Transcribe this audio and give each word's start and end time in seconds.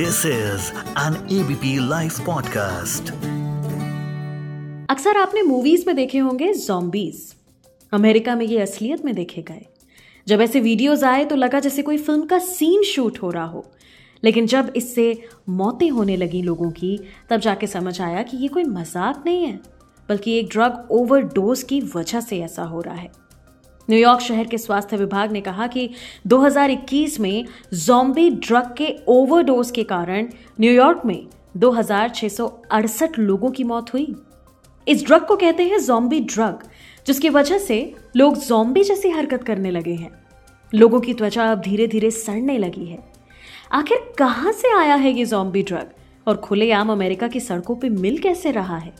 This 0.00 0.26
is 0.26 0.68
an 0.98 1.14
ABP 1.32 1.88
live 1.88 2.12
podcast 2.26 3.10
अक्सर 4.90 5.16
आपने 5.16 5.42
movies 5.42 5.84
में 5.86 5.94
देखे 5.96 6.18
होंगे 6.18 6.52
जॉम्बीज 6.52 7.34
अमेरिका 7.92 8.34
में 8.34 8.46
ये 8.46 8.60
असलियत 8.60 9.04
में 9.04 9.14
देखे 9.14 9.42
गए. 9.42 9.66
जब 10.26 10.40
ऐसे 10.40 10.60
वीडियोस 10.60 11.04
आए 11.04 11.24
तो 11.24 11.36
लगा 11.36 11.60
जैसे 11.60 11.82
कोई 11.82 11.98
फ़िल्म 11.98 12.26
का 12.26 12.38
सीन 12.38 12.82
शूट 12.82 13.18
हो 13.22 13.30
रहा 13.30 13.44
हो. 13.44 13.64
लेकिन 14.24 14.46
जब 14.46 14.72
इससे 14.76 15.12
मौतें 15.48 15.90
होने 15.90 16.16
लगी 16.16 16.42
लोगों 16.42 16.70
की, 16.70 16.98
तब 17.30 17.36
जाके 17.36 17.66
समझ 17.66 18.00
आया 18.00 18.22
कि 18.22 18.36
ये 18.36 18.48
कोई 18.48 18.64
मज़ाक 18.64 19.22
नहीं 19.26 19.44
है, 19.44 19.60
बल्कि 20.08 20.38
एक 20.38 20.48
ड्रग 20.48 20.88
ओवरडोज 20.90 21.62
की 21.62 21.80
वजह 21.96 22.20
से 22.20 22.40
ऐसा 22.40 22.62
हो 22.62 22.80
रहा 22.80 22.94
है. 22.94 23.10
न्यूयॉर्क 23.90 24.20
शहर 24.20 24.46
के 24.46 24.58
स्वास्थ्य 24.58 24.96
विभाग 24.96 25.32
ने 25.32 25.40
कहा 25.40 25.66
कि 25.66 25.88
2021 26.26 27.18
में 27.20 27.44
जॉम्बी 27.74 28.30
ड्रग 28.30 28.74
के 28.78 28.94
ओवरडोज 29.08 29.70
के 29.70 29.82
कारण 29.84 30.28
न्यूयॉर्क 30.60 31.02
में 31.06 31.26
दो 31.56 31.70
हज़ार 31.70 32.08
छह 32.08 32.28
सौ 32.28 32.46
अड़सठ 32.70 33.18
लोगों 33.18 33.50
की 33.50 33.64
मौत 33.64 33.92
हुई। 33.94 34.14
इस 34.86 35.04
ड्रग 35.06 35.26
को 35.26 35.36
कहते 35.36 35.62
हैं 35.62 35.78
जॉम्बी 35.78 36.20
ड्रग, 36.20 36.58
जिसकी 37.06 37.28
वजह 37.28 37.58
से 37.58 37.94
लोग 38.16 38.36
जॉम्बी 38.38 38.84
जैसी 38.84 39.10
हरकत 39.10 39.44
करने 39.44 39.70
लगे 39.70 39.94
हैं। 39.94 40.10
लोगों 40.72 41.00
की 41.00 41.14
त्वचा 41.14 41.50
अब 41.52 41.60
धीरे 41.60 41.86
धीरे 41.86 42.10
सड़ने 42.10 42.58
लगी 42.58 42.86
है। 42.86 42.98
आखिर 43.72 43.98
कहाँ 44.18 44.52
से 44.52 44.72
आया 44.78 44.94
है 44.94 45.12
ये 45.12 45.24
जॉम्बी 45.24 45.62
ड्रग? 45.62 45.90
और 46.26 46.36
खुलेआम 46.36 46.90
अमेरिका 46.92 47.28
की 47.28 47.40
सड़कों 47.40 47.74
पे 47.76 47.88
मिल 47.88 48.18
कैसे 48.18 48.50
रहा 48.50 48.76
है? 48.76 48.92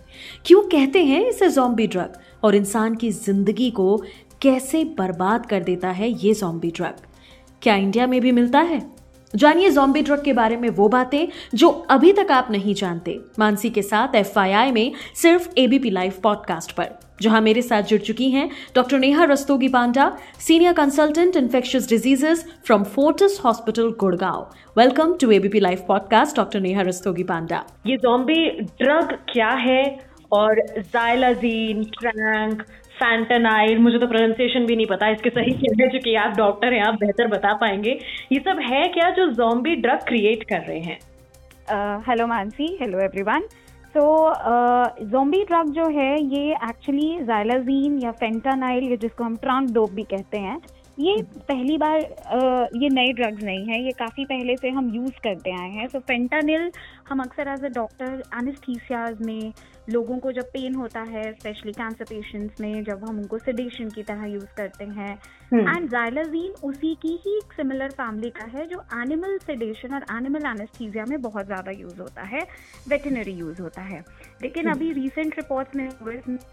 क्यों 0.47 0.63
कहते 0.63 1.05
हैं 1.05 1.25
इसे 1.29 1.49
जॉम्बी 1.49 1.87
ड्रग? 1.87 2.13
और 2.45 2.55
इंसान 2.55 2.95
की 2.95 3.11
ज़िंदगी 3.11 3.71
को 3.71 4.03
कैसे 4.43 4.85
बर्बाद 4.99 5.47
कर 5.47 5.63
देता 5.63 5.89
है 5.91 6.09
ये 6.11 6.33
जॉम्बी 6.35 6.71
ड्रग 6.71 6.95
क्या 7.63 7.75
इंडिया 7.75 8.07
में 8.07 8.21
भी 8.21 8.33
मिलता 8.33 8.59
है? 8.59 8.81
जानिए 9.35 9.71
जॉम्बी 9.71 10.03
ड्रग 10.03 10.25
के 10.25 10.33
बारे 10.33 10.57
में 10.57 10.69
वो 10.69 10.89
बातें 10.89 11.27
जो 11.55 11.69
अभी 11.69 12.13
तक 12.13 12.31
आप 12.31 12.49
नहीं 12.51 12.75
जानते। 12.75 13.19
मानसी 13.39 13.71
के 13.71 13.83
साथ 13.83 14.15
एफआईआई 14.15 14.73
में 14.73 14.93
सिर्फ़ 15.15 15.49
एबीपी 15.59 15.91
लाइव 15.91 16.13
पॉडकास्ट 16.23 16.73
पर, 16.73 16.89
जहाँ 17.23 17.41
मेरे 17.41 17.63
साथ 17.63 17.83
जुड़ 17.83 18.01
चुकी 18.01 18.31
हैं 18.31 18.51
doctor 18.75 18.99
Neha 18.99 19.25
Rastogi 19.25 19.69
Panda 19.69 20.17
senior 20.39 20.73
consultant 20.73 21.37
infectious 21.37 21.89
diseases 21.89 22.45
from 22.65 22.85
Fortis 22.85 23.41
hospital 23.45 23.95
Gurgaon 24.01 24.51
welcome 24.79 25.17
to 25.21 25.31
ABP 25.31 25.61
live 25.61 25.85
podcast 25.89 26.37
doctor 26.37 26.61
Neha 26.61 26.83
Rastogi 26.83 27.23
Panda 27.23 27.65
ये 27.87 27.97
जॉम्बी 27.97 28.51
ड्रग 28.61 29.19
क्या 29.33 29.51
है? 29.51 30.11
और 30.33 30.61
जाइलाजीन 30.79 31.83
ट्रैंक 31.85 32.63
फैंटनाइल 33.01 33.79
मुझे 33.79 33.99
तो 33.99 34.07
प्रोनाउंसिएशन 34.07 34.67
भी 34.67 34.77
नहीं 34.77 34.87
पता, 34.87 35.09
इसके 35.09 35.31
सही 35.31 35.53
कहने 35.55 35.89
चूँकि 35.89 36.15
आप 36.17 36.37
डॉक्टर 36.37 36.73
हैं, 36.73 36.83
आप 36.83 36.95
बेहतर 37.01 37.29
बता 37.29 37.53
पाएँगे। 37.57 37.99
ये 38.33 38.41
सब 38.41 38.61
है 38.63 38.87
क्या 38.91 39.11
जो 39.11 39.27
जॉम्बी 39.33 39.75
ड्रग 39.77 40.07
क्रिएट 40.09 40.43
कर 40.49 40.61
रहे 40.61 40.81
हैं? 40.81 40.99
Hello 42.09 42.27
Mansi 42.27 42.77
hello 42.81 42.99
everyone 43.01 43.43
so 43.95 44.03
zombie 45.05 45.43
drug 45.45 45.71
जो 45.73 45.89
है, 45.91 46.13
ये 46.15 46.53
एक्चुअली 46.65 47.25
जाइलाजीन 47.25 47.99
या 48.03 48.11
फेंटानाइल 48.21 48.85
या 48.85 48.97
जिसको 48.97 49.25
हम 49.25 49.37
ट्रांक 49.37 49.71
डोप 49.71 49.91
भी 49.91 50.03
कहते 50.11 50.39
हैं 50.39 50.59
ये 51.01 51.23
पहली 51.49 51.77
बार 51.79 51.99
ये 52.75 52.89
नए 52.91 53.13
ड्रग्स 53.13 53.43
नहीं 53.43 53.67
है 53.67 53.83
ये 53.83 53.93
काफ़ी 53.99 54.25
पहले 54.25 54.57
से 54.57 54.69
हम 54.71 54.95
यूज़ 54.95 55.21
करते 55.25 55.51
आए 55.53 55.69
हैं 55.71 55.87
सो 55.89 55.99
so, 55.99 56.05
फेंटानिल 56.05 56.71
हम 57.09 57.21
अक्सर 57.21 57.49
एज 57.49 57.65
अ 57.65 57.69
डॉक्टर 57.69 58.23
एनेस्थीसियाज 58.35 59.21
में 59.21 59.53
लोगों 59.89 60.19
को 60.19 60.33
जब 60.33 60.45
पेन 60.47 60.75
होता 60.75 61.01
है 61.03 61.23
स्पेशली 61.33 61.73
कैंसर 61.73 62.05
पेशेंट्स 62.05 62.61
में 62.61 62.85
जब 62.85 63.05
हम 63.05 63.19
उनको 63.19 63.39
सेडेशन 63.39 63.89
की 63.91 64.03
तरह 64.03 64.25
यूज़ 64.27 64.47
करते 64.57 64.85
हैं 64.87 65.11
एंड 65.11 65.69
हम्म। 65.69 65.87
जाइलाजीन 65.87 66.53
उसी 66.65 66.95
की 66.95 67.19
ही 67.25 67.37
एक 67.37 67.53
सिमिलर 67.53 67.91
फैमिली 67.93 68.31
का 68.31 68.45
है 68.49 68.67
जो 68.67 68.83
एनिमल 68.95 69.39
सेडेशन 69.39 69.95
और 69.95 70.05
एनिमल 70.11 70.47
एनेस्थीसिया 70.47 71.05
में 71.09 71.21
बहुत 71.23 71.47
ज़्यादा 71.47 71.71
यूज़ 71.71 72.01
होता 72.01 72.23
है 72.25 72.47
वेटनरी 72.89 73.33
यूज़ 73.33 73.63
होता 73.63 73.83
है 73.83 74.05
लेकिन 74.43 74.67
हम्म। 74.67 74.77
अभी 74.77 74.93
रिसेंट 74.93 75.37
रिपोर्ट्स 75.37 75.77
में 75.77 75.89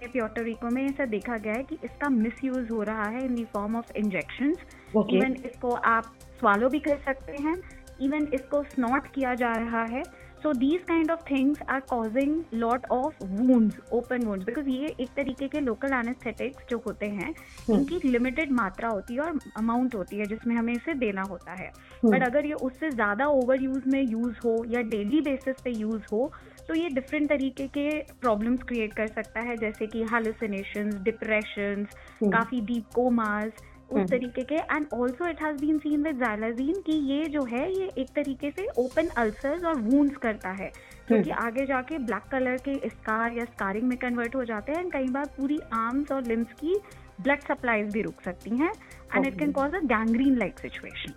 प्योटोरिको 0.08 0.70
में 0.70 0.84
ऐसा 0.86 1.06
देखा 1.08 1.38
गया 1.38 1.54
है 1.54 1.64
कि 1.64 1.78
इसका 1.84 2.10
मिस 2.12 2.42
हो 2.72 2.82
रहा 2.84 3.08
है 3.08 3.26
in 3.26 3.36
the 3.36 3.46
form 3.54 3.76
of 3.76 3.92
injection 3.98 4.37
even 4.42 5.36
इसको 5.46 5.72
आप 5.72 6.14
स्वालो 6.40 6.70
भी 6.70 6.80
कर 6.80 6.98
सकते 7.06 7.42
हैं. 7.44 7.58
इवन 8.02 8.28
इसको 8.34 8.64
स्नॉट 8.64 9.08
किया 9.14 9.34
जा 9.36 9.52
रहा 9.54 9.84
है. 9.84 10.04
So 10.44 10.52
these 10.54 10.82
kind 10.88 11.12
of 11.12 11.22
things 11.30 11.62
are 11.70 11.80
causing 11.80 12.44
lot 12.54 12.86
of 12.92 13.24
wounds 13.24 13.80
open 13.94 14.26
wounds 14.26 14.46
because 14.46 14.68
ये 14.70 14.94
एक 15.00 15.10
तरीके 15.16 15.48
के 15.48 15.60
लोकल 15.60 15.94
एनेस्थेटिक्स 15.94 16.66
जो 16.70 16.78
होते 16.78 17.06
हैं 17.06 17.34
hmm. 17.34 17.74
इनकी 17.76 18.10
लिमिटेड 18.10 18.52
मात्रा 18.52 18.90
होती 18.90 19.14
है 19.14 19.20
और 19.20 19.40
अमाउंट 19.58 19.96
होती 19.96 20.18
है 20.18 20.26
जिसमें 20.26 20.56
हमें 20.56 20.74
इसे 20.74 20.94
देना 20.96 21.22
होता 21.22 21.54
है. 21.54 21.72
But 22.06 22.14
hmm. 22.14 22.26
अगर 22.26 22.46
ये 22.46 22.54
उससे 22.54 22.90
ज़्यादा 22.90 23.28
ओवर 23.28 23.64
यूज़ 23.64 23.90
में 23.90 24.02
यूज़ 24.02 24.36
हो 24.46 24.64
या 24.68 24.82
डेली 24.92 25.22
बेसिस 25.22 25.62
पे 25.64 25.72
यूज़ 25.72 26.04
हो 26.12 26.32
तो 26.68 26.76
ये 26.76 26.90
डिफरेंट 26.90 27.30
तरीके 27.30 27.68
के 27.68 27.90
प्रॉब्लम्स 28.22 28.64
क्रिएट 28.64 28.94
कर 28.94 29.08
सकता 29.08 29.40
है. 29.40 29.58
जैसे 29.58 29.88
कि 29.88 30.04
हेलुसिनेशन 30.14 30.92
डिप्रेशन 31.04 31.88
काफ़ी 32.24 32.62
डीप 32.62 32.86
कोमास 32.96 33.52
उस 33.90 33.98
हम्म। 33.98 34.08
तरीके 34.08 34.44
के 34.44 34.56
and 34.56 34.86
also 34.94 35.28
it 35.30 35.42
has 35.42 35.58
been 35.58 35.78
seen 35.80 36.04
with 36.04 36.20
xylazine 36.20 36.82
कि 36.86 36.94
ये 37.12 37.26
जो 37.26 37.44
है 37.44 37.72
ये 37.72 37.90
एक 37.98 38.10
तरीके 38.16 38.52
से 38.52 38.68
ओपन 38.80 39.08
अल्सर्स 39.18 39.64
और 39.64 39.80
वूंड्स 39.80 40.18
करता 40.18 40.50
है। 40.50 40.72
क्योंकि 41.08 41.30
हम्म। 41.30 41.46
आगे 41.46 41.66
जाके 41.66 41.98
ब्लैक 41.98 42.24
कलर 42.32 42.58
के 42.58 42.76
स्कार 42.90 43.38
या 43.38 43.46
स्कारिंग 43.46 43.84
में 43.84 43.98
कन्वर्ट 43.98 44.36
हो 44.36 44.44
जाते 44.44 44.72
हैं 44.72 44.80
एंड 44.80 44.92
कई 44.94 45.08
बार 45.08 45.26
पूरी 45.38 45.60
आर्म्स 45.74 46.12
और 46.12 46.24
लिम्स 46.24 46.54
की 46.54 46.76
ब्लड 47.22 47.40
सप्लाईज 47.40 47.94
भी 47.94 48.02
रुक 48.02 48.22
सकती 48.22 48.58
हैं 48.58 48.72
and 49.16 49.28
it 49.28 49.40
can 49.40 49.52
cause 49.52 49.76
a 49.76 49.80
gangrene 49.86 50.38
like 50.38 50.60
situation 50.60 51.14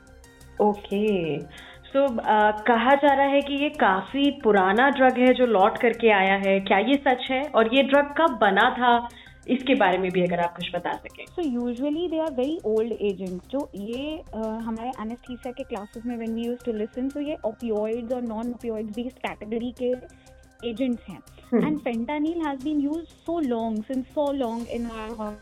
okay 0.60 1.38
so 1.90 2.06
कहा 2.66 2.94
जा 2.94 3.12
रहा 3.14 3.26
है 3.26 3.40
कि 3.40 3.54
ये 3.54 3.68
काफ़ी 3.70 4.30
पुराना 4.44 4.88
ड्रग 4.90 5.18
है 5.18 5.32
जो 5.34 5.46
लौट 5.46 5.78
करके 5.78 6.10
आया 6.10 6.34
है। 6.34 6.58
क्या 6.60 6.78
ये 6.78 6.94
सच 7.08 7.26
है? 7.30 7.42
और 7.44 7.74
ये 7.74 7.82
ड्रग 7.82 8.14
कब 8.18 8.38
बना 8.40 8.68
था? 8.70 9.08
इसके 9.50 9.74
बारे 9.74 9.98
में 9.98 10.10
भी 10.12 10.22
अगर 10.22 10.40
आप 10.40 10.54
कुछ 10.56 10.70
बता 10.74 10.92
सकें। 10.96 11.24
So 11.26 11.42
usually 11.42 12.06
they 12.08 12.18
are 12.20 12.32
very 12.34 12.58
old 12.66 12.92
agents 12.92 13.48
जो 13.50 13.68
ये 13.76 14.22
uh, 14.36 14.60
हमारे 14.62 14.90
एनेस्थीसिया 15.02 15.52
के 15.52 15.64
क्लासेस 15.64 16.06
में 16.06 16.16
when 16.16 16.34
we 16.34 16.44
used 16.44 16.64
to 16.64 16.72
listen 16.72 17.08
तो 17.08 17.20
ये 17.20 17.36
ओपियोइड्स 17.46 18.12
और 18.12 18.22
नॉन 18.22 18.50
ओपियोइड्स 18.50 18.94
बेस्ड 18.96 19.18
कैटेगरी 19.18 19.72
के 19.82 19.92
एजेंट्स 20.68 21.08
हैं। 21.08 21.20
And 21.56 21.78
fentanyl 21.80 22.46
has 22.46 22.64
been 22.64 22.80
used 22.80 23.04
so 23.26 23.38
long 23.40 23.82
since 23.84 24.04
so 24.14 24.30
long 24.34 24.68
in 24.74 24.86
our 24.86 25.40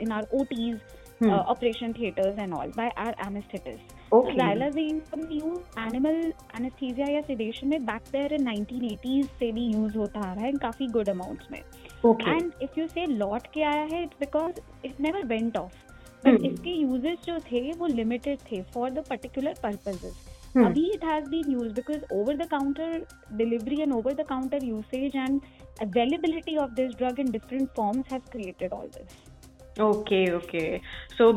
in 0.00 0.12
our 0.12 0.38
OTs 0.40 1.28
operation 1.30 1.92
theatres 1.92 2.38
and 2.38 2.54
all 2.54 2.72
by 2.76 2.90
our 2.98 3.14
anaesthetists 3.26 3.95
Okay. 4.12 4.34
Xylazine 4.34 4.98
use 5.32 5.78
animal 5.80 6.16
anaesthesia 6.58 7.06
या 7.06 7.20
sedation 7.20 7.68
में 7.68 7.84
back 7.86 8.02
there 8.12 8.32
in 8.32 8.44
1980s 8.46 9.26
से 9.38 9.50
भी 9.52 9.64
use 9.66 9.96
होता 9.98 10.20
आ 10.20 10.32
रहा 10.32 10.44
है 10.44 10.52
काफ़ी 10.54 10.86
good 10.88 11.08
amounts 11.08 11.50
में। 11.52 11.58
And 11.58 12.52
if 12.62 12.78
you 12.80 12.86
see 12.88 13.06
lot 13.06 13.46
के 13.54 13.62
आया 13.62 13.82
है 13.92 14.02
it's 14.02 14.16
because 14.20 14.60
it 14.84 15.00
never 15.00 15.26
went 15.26 15.56
off 15.56 15.74
but 16.24 16.44
इसके 16.44 16.70
यूजेस 16.72 17.18
जो 17.26 17.38
थे 17.50 17.70
वो 17.72 17.86
लिमिटेड 17.86 18.38
थे 18.52 18.62
फॉर 18.74 18.90
द 18.90 19.04
पर्टिकुलर 19.08 19.54
पर्पजेस 19.62 20.24
अभी 20.56 20.88
it 20.92 21.04
has 21.04 21.28
been 21.30 21.52
used 21.52 21.72
because 21.74 22.04
over 22.14 22.36
the 22.36 22.48
counter 22.50 23.06
delivery 23.32 23.80
and 23.80 23.92
over 23.92 24.14
the 24.14 24.26
counter 24.28 24.64
usage 24.64 25.16
and 25.16 25.40
availability 25.82 26.56
of 26.56 26.70
this 26.74 26.94
drug 26.98 27.20
in 27.20 27.30
different 27.32 27.68
forms 27.76 28.12
have 28.12 28.22
created 28.32 28.72
all 28.72 28.86
this 28.88 29.25
okay 29.76 30.20
okay 30.34 30.76
so 31.18 31.32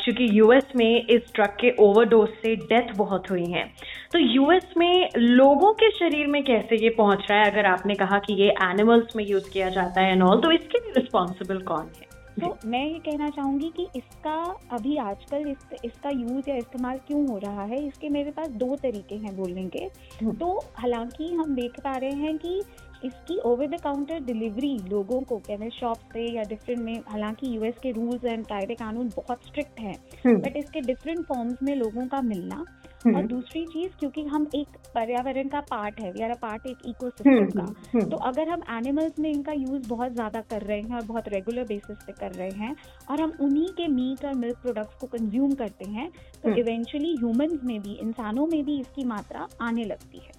चूँकि 0.00 0.26
US 0.32 0.72
में 0.76 1.06
इस 1.06 1.30
drug 1.34 1.56
के 1.60 1.70
overdose 1.82 2.28
से 2.42 2.54
death 2.56 2.94
बहुत 2.96 3.30
हुई 3.30 3.44
है 3.50 3.64
तो 4.12 4.18
US 4.18 4.72
में 4.76 5.08
लोगों 5.16 5.72
के 5.72 5.90
शरीर 5.90 6.26
में 6.26 6.42
कैसे 6.44 6.76
ये 6.76 6.88
पहुँच 6.98 7.26
रहा 7.30 7.38
है? 7.40 7.50
अगर 7.50 7.66
आपने 7.66 7.94
कहा 7.94 8.18
कि 8.18 8.34
ये 8.42 8.48
एनिमल्स 8.62 9.16
में 9.16 9.24
यूज़ 9.26 9.50
किया 9.50 9.68
जाता 9.68 10.00
है 10.00 10.12
एंड 10.12 10.22
ऑल 10.22 10.40
तो 10.40 10.50
इसके 10.52 10.78
लिए 10.78 10.92
रिस्पॉन्सिबल 10.96 11.62
कौन 11.62 11.90
है? 11.96 12.12
तो 12.40 12.56
मैं 12.66 12.84
ये 12.84 12.98
कहना 12.98 13.28
चाहूँगी 13.30 13.68
कि 13.76 13.86
इसका 13.96 14.34
अभी 14.72 14.96
आजकल 14.96 15.46
इस, 15.48 15.56
इसका 15.84 16.10
यूज़ 16.10 16.48
या 16.50 16.56
इस्तेमाल 16.56 16.96
क्यों 17.06 17.26
हो 17.28 17.36
रहा 17.38 17.64
है? 17.64 17.76
इसके 17.86 18.08
मेरे 18.08 18.30
पास 18.30 18.48
दो 18.62 18.76
तरीके 18.76 19.14
हैं 19.14 19.36
बोलने 19.36 19.68
के। 19.68 19.84
हम्म। 20.20 20.32
तो 20.32 20.58
हालाँकि 20.78 21.32
हम 21.34 21.54
देख 21.54 21.78
पा 21.80 21.96
रहे 21.96 22.10
हैं 22.10 22.36
कि 22.38 22.60
इसकी 23.04 23.38
ओवर 23.44 23.66
द 23.68 23.80
काउंटर 23.80 24.20
डिलीवरी 24.24 24.76
लोगों 24.88 25.20
को 25.22 25.38
केमिस्ट 25.40 25.80
शॉप 25.80 25.98
पे 26.14 26.30
या 26.32 26.42
डिफरेंट 26.48 26.80
में 26.80 26.94
हालाँकि 27.08 27.54
यूएस 27.56 27.78
के 27.82 27.90
रूल्स 27.92 28.24
एंड 28.24 28.46
कायदे 28.46 28.74
कानून 28.74 29.08
बहुत 29.16 29.46
स्ट्रिक्ट 29.46 29.80
हैं 29.80 29.94
बट 30.16 30.26
हम्म। 30.26 30.58
इसके 30.58 30.80
डिफरेंट 30.82 31.24
फॉर्म्स 31.26 31.62
में 31.62 31.74
लोगों 31.76 32.06
का 32.06 32.20
मिलना 32.22 32.64
और 33.06 33.12
हम्म। 33.12 33.26
दूसरी 33.26 33.64
चीज़ 33.66 33.96
क्योंकि 34.00 34.22
हम 34.24 34.46
एक 34.54 34.76
पर्यावरण 34.94 35.48
का 35.48 35.60
पार्ट 35.62 36.00
है 36.00 36.10
वी 36.12 36.22
आर 36.22 36.30
अ 36.30 36.36
पार्ट 36.42 36.66
एक 36.66 36.78
इकोसिस्टम 36.86 37.30
हम्म, 37.30 37.66
का 37.92 38.04
तो 38.06 38.16
अगर 38.24 38.48
हम 38.48 38.62
एनिमल्स 38.70 39.18
में 39.18 39.30
इनका 39.30 39.52
यूज़ 39.54 39.88
बहुत 39.88 40.12
ज़्यादा 40.12 40.40
कर 40.42 40.62
रहे 40.62 40.80
हैं 40.80 40.94
और 40.94 41.04
बहुत 41.04 41.28
रेगुलर 41.28 41.64
बेसिस 41.64 41.98
पे 42.06 42.12
कर 42.12 42.32
रहे 42.32 42.50
हैं 42.58 42.74
और 43.10 43.20
हम 43.20 43.32
उन्हीं 43.40 43.68
के 43.72 43.88
मीट 43.90 44.24
और 44.24 44.34
मिल्क 44.36 44.58
प्रोडक्ट्स 44.58 44.96
को 44.96 45.06
कंज्यूम 45.08 45.52
करते 45.54 45.90
हैं 45.90 46.10
तो 46.42 46.56
इवेंचुअली 46.56 47.14
ह्यूमंस 47.16 47.60
में 47.64 47.80
भी 47.80 47.98
इंसानों 47.98 48.46
में 48.46 48.64
भी 48.64 48.78
इसकी 48.80 49.04
मात्रा 49.06 49.46
आने 49.62 49.84
लगती 49.84 50.18
है 50.18 50.33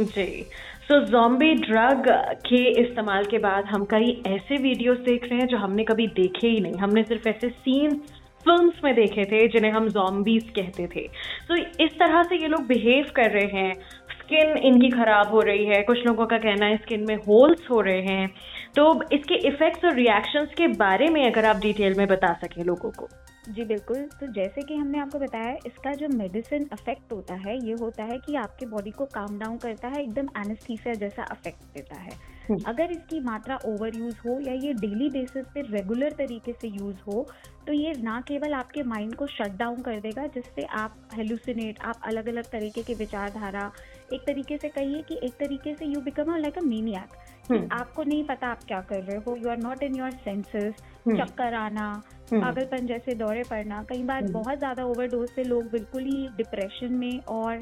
जी। 0.00 0.46
सो 0.88 1.04
जॉम्बी 1.04 1.54
ड्रग 1.54 2.08
के 2.46 2.82
इस्तेमाल 2.82 3.24
के 3.24 3.38
बाद 3.38 3.64
हम 3.64 3.84
कई 3.84 4.22
ऐसे 4.26 4.56
वीडियोस 4.56 4.98
देख 4.98 5.24
रहे 5.24 5.38
हैं 5.38 5.46
जो 5.46 5.56
हमने 5.56 5.84
कभी 5.84 6.06
देखे 6.06 6.48
ही 6.48 6.60
नहीं। 6.60 6.74
हमने 6.74 7.02
सिर्फ़ 7.02 7.28
ऐसे 7.28 7.48
सीन्स 7.48 7.96
फिल्म्स 8.44 8.74
में 8.84 8.94
देखे 8.94 9.24
थे 9.24 9.48
जिन्हें 9.48 9.72
हम 9.72 9.88
जॉम्बीज 9.88 10.50
कहते 10.50 10.86
थे। 10.86 11.08
सो 11.48 11.56
so, 11.56 11.64
इस 11.80 11.98
तरह 11.98 12.22
से 12.22 12.36
ये 12.36 12.48
लोग 12.48 12.66
बिहेव 12.66 13.06
कर 13.16 13.30
रहे 13.30 13.62
हैं। 13.62 13.74
स्किन 14.24 14.56
इनकी 14.58 14.88
खराब 14.90 15.30
हो 15.30 15.40
रही 15.40 15.64
है 15.66 15.82
कुछ 15.82 15.98
लोगों 16.06 16.26
का 16.26 16.38
कहना 16.38 16.66
है 16.66 16.76
स्किन 16.76 17.04
में 17.08 17.16
होल्स 17.16 17.70
हो 17.70 17.80
रहे 17.80 18.02
हैं। 18.02 18.28
तो 18.76 18.84
इसके 19.12 19.34
इफेक्ट्स 19.48 19.84
और 19.84 19.94
रिएक्शंस 19.94 20.54
के 20.58 20.66
बारे 20.76 21.08
में 21.08 21.24
अगर 21.26 21.44
आप 21.44 21.56
डिटेल 21.56 21.94
में 21.94 22.06
बता 22.06 22.32
सकें 22.42 22.62
लोगों 22.64 22.90
को। 22.90 23.08
जी 23.48 23.64
बिल्कुल। 23.64 23.96
तो 24.20 24.26
जैसे 24.32 24.62
कि 24.62 24.74
हमने 24.74 24.98
आपको 24.98 25.18
बताया 25.18 25.56
इसका 25.66 25.92
जो 25.92 26.08
मेडिसिन 26.08 26.68
अफेक्ट 26.72 27.12
होता 27.12 27.34
है 27.46 27.56
ये 27.66 27.72
होता 27.80 28.04
है 28.04 28.18
कि 28.18 28.34
आपके 28.36 28.66
बॉडी 28.66 28.90
को 28.90 29.04
काम 29.04 29.38
डाउन 29.38 29.56
करता 29.56 29.88
है 29.88 30.02
एकदम 30.02 30.28
एनेस्थीसिया 30.38 30.94
जैसा 30.94 31.22
अफेक्ट 31.22 31.74
देता 31.74 31.96
है। 31.96 32.12
हम्म। 32.48 32.58
अगर 32.66 32.90
इसकी 32.90 33.20
मात्रा 33.20 33.58
ओवर 33.66 33.96
यूज़ 33.96 34.16
हो 34.26 34.38
या 34.40 34.52
ये 34.62 34.72
डेली 34.74 35.08
बेसिस 35.10 35.44
पे 35.54 35.60
रेगुलर 35.70 36.12
तरीके 36.12 36.52
से 36.52 36.68
यूज़ 36.68 36.96
हो 37.06 37.26
तो 37.66 37.72
ये 37.72 37.92
ना 38.02 38.20
केवल 38.28 38.52
आपके 38.54 38.82
माइंड 38.84 39.14
को 39.14 39.26
शट 39.26 39.56
डाउन 39.58 39.80
कर 39.82 40.00
देगा 40.00 40.26
जिससे 40.26 40.62
आप 40.78 40.96
हेलुसिनेट 41.14 41.78
आप 41.84 42.00
अलग 42.04 42.28
अलग 42.28 42.50
तरीके 42.52 42.82
के 42.82 42.94
विचारधारा 42.94 43.70
एक 44.12 44.24
तरीके 44.26 44.56
से 44.56 44.68
कहिए 44.68 45.02
कि 45.02 45.18
एक 45.22 45.34
तरीके 45.34 45.74
से 45.74 45.84
you 45.84 46.00
become 46.00 46.34
like 46.36 46.58
a 46.58 46.62
maniac 46.62 47.72
आपको 47.72 48.02
नहीं 48.02 48.24
पता 48.24 48.48
आप 48.48 48.64
क्या 48.64 48.80
कर 48.80 49.02
रहे 49.02 49.16
हो 49.18 49.36
you 49.36 49.48
are 49.50 49.58
not 49.58 49.82
in 49.82 49.96
your 49.96 50.10
senses 50.24 50.74
चक्कर 51.08 51.54
आना 51.54 51.86
हम्म। 52.32 52.40
पागलपन 52.42 52.86
जैसे 52.86 53.14
दौरे 53.14 53.42
पड़ना 53.50 53.82
कई 53.88 54.02
बार 54.02 54.22
हम्म। 54.22 54.32
बहुत 54.32 54.58
ज़्यादा 54.58 54.84
ओवरडोज 54.84 55.28
से 55.28 55.44
लोग 55.44 55.70
बिल्कुल 55.70 56.04
ही 56.04 56.28
डिप्रेशन 56.36 56.94
में 56.94 57.18
और 57.30 57.60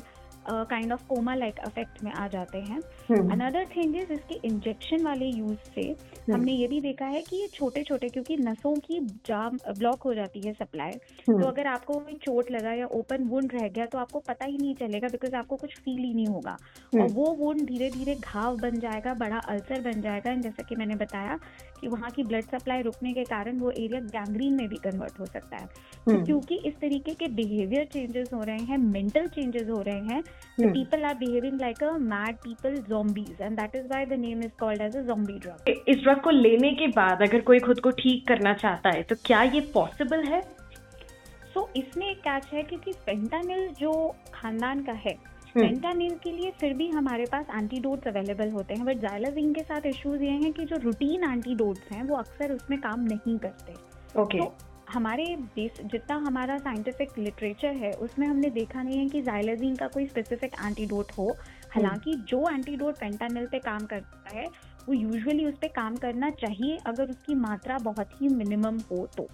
kind 0.49 0.93
of 0.93 1.07
coma 1.09 1.35
like 1.35 1.59
affect 1.61 2.03
में 2.05 2.11
आ 2.13 2.27
जाते 2.29 2.59
हैं 2.61 2.81
अनदर 3.11 3.67
थिंग 3.77 3.97
इज़ 3.97 4.13
इसके 4.13 4.35
इंजेक्शन 4.45 5.05
वाले 5.05 5.27
यूज़ 5.29 5.71
से 5.75 5.83
हम्म। 5.83 6.35
हमने 6.35 6.53
ये 6.53 6.67
भी 6.67 6.81
देखा 6.81 7.07
है 7.07 7.23
कि 7.23 7.37
ये 7.37 7.47
छोटे 7.49 7.83
छोटे 7.83 8.09
क्योंकि 8.09 8.37
नसों 8.39 8.75
की 8.81 9.01
जाम 9.27 9.59
ब्लॉक 9.69 10.03
हो 10.03 10.15
जाती 10.15 10.41
है 10.41 10.53
सप्लाई 10.55 10.93
हम्म। 11.29 11.41
तो 11.41 11.49
अगर 11.49 11.67
आपको 11.67 11.95
कोई 11.95 12.15
चोट 12.23 12.51
लगा 12.51 12.73
या 12.73 12.87
ओपन 12.93 13.25
वुंड 13.25 13.53
रह 13.53 13.69
गया 13.69 13.87
तो 13.87 13.99
आपको 13.99 14.21
पता 14.23 14.45
ही 14.45 14.59
नहीं 14.59 14.75
चलेगा 14.77 15.09
बिकॉज़ 15.09 15.35
आपको 15.37 15.57
कुछ 15.57 15.77
फील 15.77 15.99
ही 15.99 16.13
नहीं 16.15 16.27
होगा 16.29 16.57
हम्म। 16.93 17.03
और 17.03 17.11
वो 17.11 17.33
वुंड 17.35 17.67
धीरे 17.67 17.91
धीरे 17.91 18.15
घाव 18.17 18.57
बन 18.59 18.79
जाएगा 18.81 19.15
बड़ा 19.17 19.39
अल्सर 19.49 19.81
बन 19.83 20.01
जाएगा 20.01 20.35
जैसा 20.43 20.63
कि 20.63 20.77
मैंने 20.77 20.97
बताया 20.97 21.39
कि 21.81 21.89
वहाँ 21.89 22.11
की 22.11 22.23
ब्लड 22.25 22.45
सप्लाई 22.47 22.83
रुकने 22.83 23.13
के 23.13 23.25
कारण 23.27 23.59
वो 23.59 23.71
एरिया 23.73 24.01
गैंग्रीन 24.11 24.55
में 24.55 24.69
भी 24.69 24.77
कन्वर्ट 24.81 25.19
हो 25.21 25.27
सकता 25.27 25.57
है 25.57 25.67
तो 26.07 26.25
क्योंकि 26.25 26.57
इस 26.67 26.75
तरीके 26.81 27.15
के 27.15 27.29
बिहेवियर 27.33 27.85
चेंजेस 27.93 28.31
हो 28.35 28.43
रहे 28.43 28.65
हैं 28.65 28.79
मेंटल 28.81 29.27
चेंजेस 29.29 29.69
हो 29.69 29.81
रहे 29.83 30.01
हैं 30.07 30.23
people 30.61 31.05
are 31.05 31.15
behaving 31.15 31.61
like 31.61 31.83
a 31.85 31.91
mad 32.01 32.37
people 32.39 32.77
zombies 32.85 33.41
and 33.41 33.59
that 33.59 33.75
is 33.75 33.87
why 33.87 34.05
the 34.05 34.19
name 34.19 34.43
is 34.43 34.53
called 34.55 34.81
as 34.81 34.95
a 34.95 35.05
zombie 35.05 35.39
drug. 35.39 35.69
इस 35.89 36.03
ड्रग 36.03 36.21
को 36.21 36.31
लेने 36.31 36.73
के 36.73 36.87
बाद 36.93 37.23
अगर 37.23 37.41
कोई 37.43 37.59
खुद 37.61 37.81
को 37.81 37.91
ठीक 37.99 38.27
करना 38.29 38.55
चाहता 38.55 38.91
है 38.91 39.03
तो 39.03 39.17
क्या 39.25 39.43
ये 39.45 39.61
पॉसिबल 39.75 40.25
है 40.25 40.41
सो 40.41 41.61
so, 41.61 41.67
इसमें 41.77 42.09
एक 42.11 42.21
कैच 42.21 42.47
है 42.53 42.63
क्योंकि 42.63 42.93
फेंटानिल 43.07 43.69
जो 43.81 43.93
खानदान 44.35 44.83
का 44.83 44.93
है 44.99 45.15
फेंटानिल 45.49 46.09
हम्म। 46.09 46.19
के 46.19 46.31
लिए 46.33 46.51
फिर 46.61 46.75
भी 46.75 46.89
हमारे 46.89 47.25
पास 47.33 47.47
एंटीडोट्स 47.53 48.07
अवेलेबल 48.09 48.51
होते 48.51 48.75
हैं 48.75 48.85
बट 48.85 48.99
जाइलाजिन 48.99 49.53
के 49.55 49.63
साथ 49.63 49.87
इश्यूज़ 49.87 50.23
ये 50.23 50.31
हैं 50.33 50.53
कि 50.53 50.65
जो 50.65 50.77
रूटीन 50.83 51.25
एंटीडोट्स 51.25 51.93
हैं 51.93 52.03
वो 52.03 52.17
अक्सर 52.17 52.53
उसमें 52.53 52.79
काम 52.81 53.01
नहीं 53.05 53.39
करते 53.39 53.73
ओके 53.73 54.39
okay. 54.39 54.41
तो 54.41 54.72
हमारे 54.93 55.25
बेस 55.37 55.81
जितना 55.85 56.17
हमारा 56.17 56.59
साइंटिफिक 56.59 57.19
लिटरेचर 57.19 57.75
है 57.77 57.93
उसमें 57.93 58.27
हमने 58.27 58.51
देखा 58.51 58.83
नहीं 58.83 58.99
है 58.99 59.09
कि 59.09 59.23
जाइलाजीन 59.23 59.77
का 59.77 59.87
कोई 59.87 60.07
स्पेसिफिक 60.07 60.53
एंटीडोट 60.67 61.13
हो। 61.19 61.37
हालाँकि 61.75 62.15
जो 62.29 62.49
एंटीडोट 62.51 62.95
पेंटानिल 62.95 63.47
पे 63.47 63.59
काम 63.59 63.87
करता 63.87 64.37
है 64.37 64.47
वो 64.89 64.95
यूजुअली 64.95 65.45
उस 65.45 65.55
पर 65.55 65.69
काम 65.69 65.97
करना 65.97 66.31
चाहिए 66.31 66.79
अगर 66.87 67.11
उसकी 67.11 67.35
मात्रा 67.35 67.79
बहुत 67.79 68.23
ही 68.23 68.29
मिनिमम 68.29 68.79
हो 68.91 69.07
तो। 69.17 69.29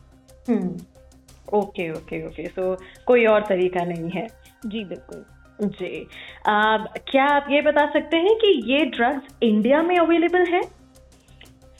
ओके 1.58 1.90
ओके 1.90 2.26
ओके। 2.26 2.46
सो 2.46 2.76
कोई 3.06 3.24
और 3.26 3.46
तरीका 3.48 3.84
नहीं 3.84 4.10
है। 4.10 4.26
जी 4.66 4.84
बिल्कुल। 4.84 5.24
जी। 5.62 6.06
आ, 6.46 6.76
क्या 7.10 7.24
आप 7.24 7.46
ये 7.50 7.62
बता 7.62 7.86
सकते 7.92 8.16
हैं 8.16 8.34
कि 8.34 8.72
ये 8.72 8.84
ड्रग्स 8.86 9.34
इंडिया 9.42 9.82
में 9.82 9.96
अवेलेबल 9.96 10.44
है? 10.44 10.60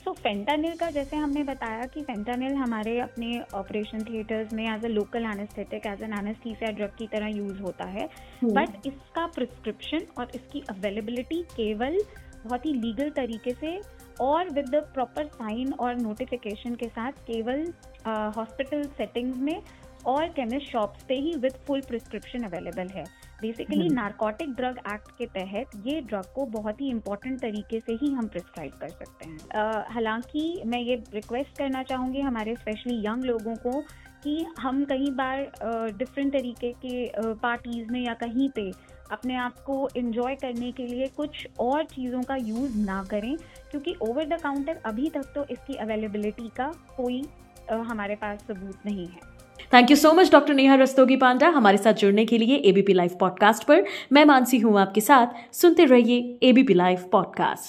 सो 0.09 0.13
फेंटानिल 0.15 0.75
का 0.75 0.89
जैसे 0.91 1.15
हमने 1.15 1.41
बताया 1.43 1.85
कि 1.85 2.01
फेंटानिल 2.03 2.53
हमारे 2.55 2.97
अपने 2.99 3.27
ऑपरेशन 3.55 4.03
थिएटर्स 4.03 4.53
में 4.53 4.63
as 4.65 4.85
a 4.85 4.87
local 4.87 5.25
anaesthetic 5.25 5.85
as 5.85 6.01
an 6.03 6.13
anaesthesia 6.13 6.71
drug 6.71 6.95
की 6.97 7.07
तरह 7.07 7.27
यूज़ 7.27 7.59
होता 7.61 7.85
है 7.87 8.05
बट 8.05 8.69
हम्म। 8.69 8.81
इसका 8.85 9.25
प्रिस्क्रिप्शन 9.35 10.07
और 10.17 10.31
इसकी 10.35 10.63
अवेलेबिलिटी 10.69 11.41
केवल 11.51 11.97
बहुत 12.43 12.65
ही 12.65 12.73
लीगल 12.75 13.09
तरीके 13.15 13.53
से 13.53 13.79
और 14.21 14.49
विद 14.49 14.69
द 14.69 14.83
प्रॉपर 14.93 15.27
साइन 15.35 15.73
और 15.73 15.95
नोटिफिकेशन 15.97 16.75
के 16.75 16.87
साथ 16.89 17.21
केवल 17.27 17.65
हॉस्पिटल 18.07 18.83
uh, 18.83 18.97
सेटिंग्स 18.97 19.37
में 19.39 19.61
और 20.07 20.27
केमिस्ट 20.31 20.71
शॉप्स 20.71 21.03
पे 21.03 21.15
ही 21.17 21.35
विद 21.37 21.59
फुल 21.67 21.81
प्रिस्क्रिप्शन 21.83 22.43
अवेलेबल 22.43 22.87
है 22.89 23.05
बेसिकली 23.41 23.87
नारकोटिक 23.89 24.53
ड्रग 24.55 24.77
एक्ट 24.93 25.11
के 25.17 25.25
तहत 25.29 25.71
ये 25.85 26.01
ड्रग 26.01 26.25
को 26.35 26.45
बहुत 26.51 26.81
ही 26.81 26.89
इम्पोर्टेंट 26.89 27.39
तरीके 27.41 27.79
से 27.79 27.93
ही 28.01 28.11
हम 28.13 28.27
प्रिस्क्राइब 28.27 28.73
कर 28.81 28.89
सकते 28.89 29.29
हैं। 29.29 29.83
हालाँकि 29.93 30.61
मैं 30.65 30.79
ये 30.79 30.95
रिक्वेस्ट 31.13 31.57
करना 31.57 31.83
चाहूँगी 31.83 32.21
हमारे 32.21 32.55
स्पेशली 32.55 32.99
यंग 33.05 33.23
लोगों 33.23 33.55
को 33.57 33.81
कि 34.23 34.45
हम 34.59 34.83
कई 34.85 35.09
बार 35.11 35.91
डिफरेंट 35.97 36.31
तरीके 36.33 36.71
के 36.85 37.33
पार्टीज़ 37.35 37.91
में 37.91 37.99
या 38.01 38.13
कहीं 38.13 38.49
पे 38.49 38.71
अपने 39.11 39.35
आप 39.35 39.59
को 39.59 39.87
इन्जॉय 39.97 40.35
करने 40.35 40.71
के 40.71 40.85
लिए 40.85 41.07
कुछ 41.07 41.47
और 41.59 41.83
चीज़ों 41.85 42.21
का 42.23 42.35
यूज़ 42.35 42.77
ना 42.77 43.03
करें 43.03 43.35
क्योंकि 43.71 43.95
ओवर 44.01 44.25
द 44.25 44.39
काउंटर 44.41 44.81
अभी 44.85 45.09
तक 45.09 45.31
तो 45.35 45.45
इसकी 45.51 45.75
अवेलेबिलिटी 45.77 46.49
का 46.57 46.71
कोई 46.97 47.23
हमारे 47.71 48.15
पास 48.15 48.43
सबूत 48.47 48.85
नहीं 48.85 49.07
है। 49.07 49.38
Thank 49.73 49.91
you 49.91 49.97
so 49.97 50.13
much 50.13 50.31
doctor 50.31 50.53
Neha 50.53 50.75
Rastogi 50.75 51.15
Panda 51.15 51.49
हमारे 51.49 51.77
साथ 51.77 51.93
जुड़ने 51.93 52.25
के 52.25 52.37
लिए 52.37 52.55
एबीपी 52.55 52.93
लाइव 52.93 53.11
पॉडकास्ट 53.19 53.63
पर। 53.63 53.83
मैं 54.11 54.25
मानसी 54.25 54.59
हूँ 54.59 54.79
आपके 54.79 55.01
साथ। 55.01 55.55
सुनते 55.55 55.85
रहिए 55.85 56.37
एबीपी 56.43 56.73
लाइव 56.73 56.97
पॉडकास्ट 57.11 57.63